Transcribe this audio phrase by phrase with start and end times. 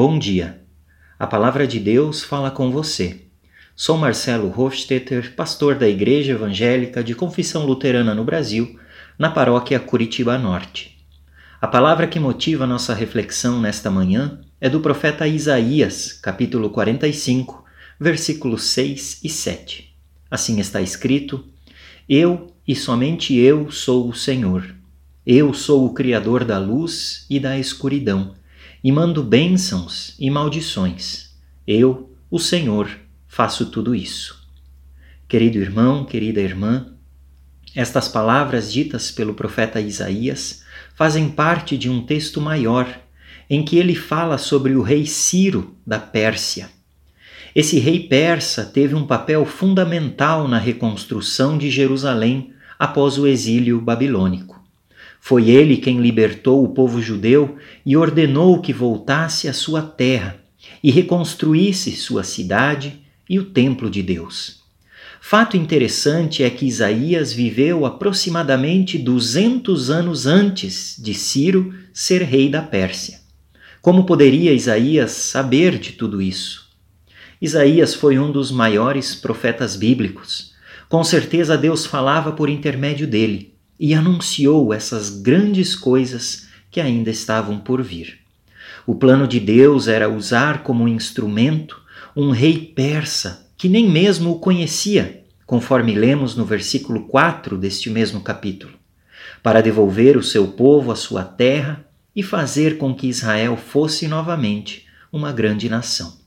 [0.00, 0.60] Bom dia.
[1.18, 3.22] A palavra de Deus fala com você.
[3.74, 8.78] Sou Marcelo Hofstetter, pastor da Igreja Evangélica de Confissão Luterana no Brasil,
[9.18, 11.04] na paróquia Curitiba Norte.
[11.60, 17.64] A palavra que motiva nossa reflexão nesta manhã é do profeta Isaías, capítulo 45,
[17.98, 19.96] versículos 6 e 7.
[20.30, 21.44] Assim está escrito:
[22.08, 24.76] Eu e somente eu sou o Senhor.
[25.26, 28.37] Eu sou o Criador da luz e da escuridão
[28.82, 31.30] e mando bênçãos e maldições.
[31.66, 32.88] Eu, o Senhor,
[33.26, 34.46] faço tudo isso.
[35.28, 36.94] Querido irmão, querida irmã,
[37.74, 40.62] estas palavras ditas pelo profeta Isaías
[40.94, 42.88] fazem parte de um texto maior
[43.48, 46.70] em que ele fala sobre o rei Ciro da Pérsia.
[47.54, 54.57] Esse rei persa teve um papel fundamental na reconstrução de Jerusalém após o exílio babilônico.
[55.20, 60.40] Foi ele quem libertou o povo judeu e ordenou que voltasse à sua terra
[60.82, 64.62] e reconstruísse sua cidade e o templo de Deus.
[65.20, 72.62] Fato interessante é que Isaías viveu aproximadamente 200 anos antes de Ciro ser rei da
[72.62, 73.20] Pérsia.
[73.82, 76.68] Como poderia Isaías saber de tudo isso?
[77.40, 80.54] Isaías foi um dos maiores profetas bíblicos.
[80.88, 87.58] Com certeza Deus falava por intermédio dele e anunciou essas grandes coisas que ainda estavam
[87.58, 88.18] por vir.
[88.86, 91.80] O plano de Deus era usar como instrumento
[92.16, 98.20] um rei persa que nem mesmo o conhecia, conforme lemos no versículo 4 deste mesmo
[98.20, 98.74] capítulo,
[99.42, 104.86] para devolver o seu povo à sua terra e fazer com que Israel fosse novamente
[105.12, 106.18] uma grande nação.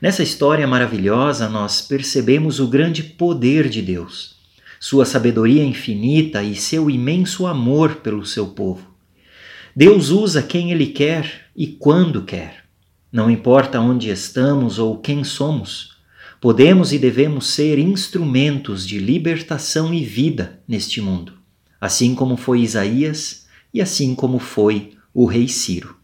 [0.00, 4.39] Nessa história maravilhosa, nós percebemos o grande poder de Deus
[4.82, 8.88] sua sabedoria infinita e seu imenso amor pelo seu povo.
[9.76, 12.64] Deus usa quem Ele quer e quando quer.
[13.12, 15.98] Não importa onde estamos ou quem somos,
[16.40, 21.34] podemos e devemos ser instrumentos de libertação e vida neste mundo,
[21.78, 25.96] assim como foi Isaías e assim como foi o rei Ciro.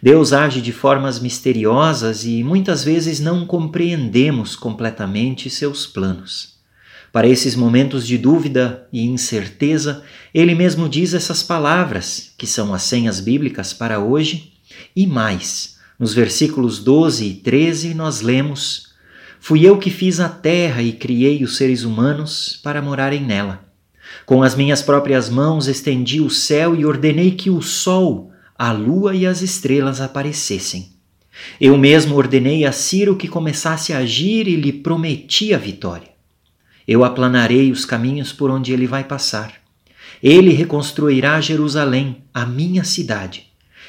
[0.00, 6.53] Deus age de formas misteriosas e muitas vezes não compreendemos completamente seus planos.
[7.14, 10.02] Para esses momentos de dúvida e incerteza,
[10.34, 14.54] ele mesmo diz essas palavras, que são as senhas bíblicas para hoje,
[14.96, 15.76] e mais.
[15.96, 18.88] Nos versículos 12 e 13, nós lemos:
[19.38, 23.62] Fui eu que fiz a terra e criei os seres humanos para morarem nela.
[24.26, 29.14] Com as minhas próprias mãos estendi o céu e ordenei que o sol, a lua
[29.14, 30.88] e as estrelas aparecessem.
[31.60, 36.13] Eu mesmo ordenei a Ciro que começasse a agir e lhe prometi a vitória.
[36.86, 39.54] Eu aplanarei os caminhos por onde ele vai passar.
[40.22, 43.46] Ele reconstruirá Jerusalém, a minha cidade,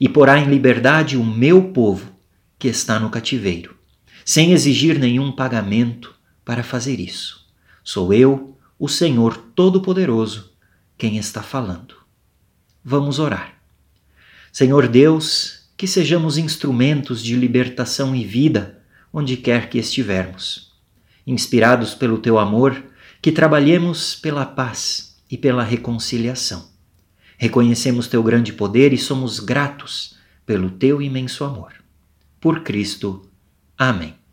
[0.00, 2.12] e porá em liberdade o meu povo,
[2.58, 3.76] que está no cativeiro,
[4.24, 6.14] sem exigir nenhum pagamento
[6.44, 7.44] para fazer isso.
[7.82, 10.52] Sou eu, o Senhor Todo-Poderoso,
[10.96, 11.96] quem está falando.
[12.84, 13.54] Vamos orar.
[14.52, 18.80] Senhor Deus, que sejamos instrumentos de libertação e vida
[19.12, 20.65] onde quer que estivermos
[21.26, 22.84] inspirados pelo teu amor,
[23.20, 26.68] que trabalhemos pela paz e pela reconciliação.
[27.36, 31.72] Reconhecemos teu grande poder e somos gratos pelo teu imenso amor.
[32.40, 33.28] Por Cristo.
[33.76, 34.25] Amém.